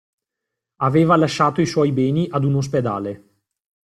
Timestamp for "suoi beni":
1.67-2.25